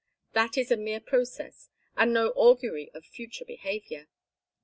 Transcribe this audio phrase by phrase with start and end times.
[0.33, 4.07] That is a mere process, and no augury of future behavior.